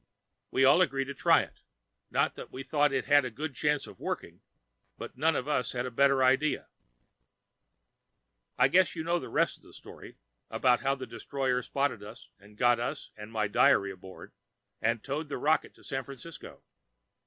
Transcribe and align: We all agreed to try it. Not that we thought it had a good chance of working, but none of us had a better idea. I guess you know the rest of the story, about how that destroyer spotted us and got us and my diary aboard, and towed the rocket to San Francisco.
We 0.49 0.65
all 0.65 0.81
agreed 0.81 1.05
to 1.09 1.13
try 1.13 1.41
it. 1.43 1.59
Not 2.09 2.33
that 2.33 2.51
we 2.51 2.63
thought 2.63 2.91
it 2.91 3.05
had 3.05 3.23
a 3.23 3.29
good 3.29 3.53
chance 3.53 3.85
of 3.85 3.99
working, 3.99 4.41
but 4.97 5.15
none 5.15 5.35
of 5.35 5.47
us 5.47 5.73
had 5.73 5.85
a 5.85 5.91
better 5.91 6.23
idea. 6.23 6.69
I 8.57 8.67
guess 8.67 8.95
you 8.95 9.03
know 9.03 9.19
the 9.19 9.29
rest 9.29 9.57
of 9.57 9.63
the 9.63 9.73
story, 9.73 10.17
about 10.49 10.79
how 10.79 10.95
that 10.95 11.05
destroyer 11.05 11.61
spotted 11.61 12.01
us 12.01 12.29
and 12.39 12.57
got 12.57 12.79
us 12.79 13.11
and 13.15 13.31
my 13.31 13.47
diary 13.47 13.91
aboard, 13.91 14.31
and 14.81 15.03
towed 15.03 15.29
the 15.29 15.37
rocket 15.37 15.75
to 15.75 15.83
San 15.83 16.03
Francisco. 16.03 16.63